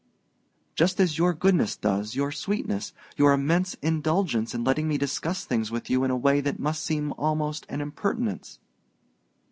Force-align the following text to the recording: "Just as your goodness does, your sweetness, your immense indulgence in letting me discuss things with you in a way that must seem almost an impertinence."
"Just 0.73 0.99
as 0.99 1.19
your 1.19 1.31
goodness 1.31 1.75
does, 1.77 2.15
your 2.15 2.31
sweetness, 2.31 2.91
your 3.17 3.33
immense 3.33 3.75
indulgence 3.83 4.55
in 4.55 4.63
letting 4.63 4.87
me 4.87 4.97
discuss 4.97 5.45
things 5.45 5.69
with 5.69 5.91
you 5.91 6.03
in 6.03 6.09
a 6.09 6.17
way 6.17 6.41
that 6.41 6.57
must 6.57 6.83
seem 6.83 7.13
almost 7.19 7.67
an 7.69 7.81
impertinence." 7.81 8.57